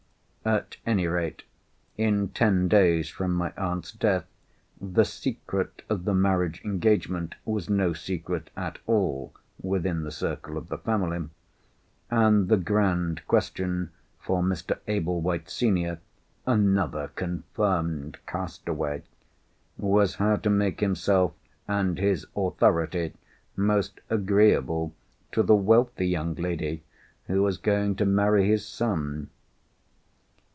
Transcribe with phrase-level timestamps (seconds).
[0.43, 1.43] At any rate,
[1.97, 4.25] in ten days from my aunt's death,
[4.81, 10.67] the secret of the marriage engagement was no secret at all within the circle of
[10.69, 11.29] the family,
[12.09, 14.79] and the grand question for Mr.
[14.87, 21.33] Ablewhite senior—another confirmed castaway!—was how to make himself
[21.67, 23.13] and his authority
[23.55, 24.95] most agreeable
[25.33, 26.81] to the wealthy young lady
[27.27, 29.29] who was going to marry his son.